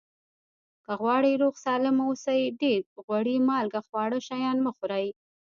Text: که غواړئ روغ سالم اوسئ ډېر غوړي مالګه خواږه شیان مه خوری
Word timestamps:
که 0.85 0.91
غواړئ 1.01 1.33
روغ 1.41 1.55
سالم 1.65 1.97
اوسئ 2.07 2.41
ډېر 2.61 2.81
غوړي 3.05 3.35
مالګه 3.47 3.81
خواږه 3.87 4.19
شیان 4.27 4.57
مه 4.65 4.71
خوری 4.77 5.07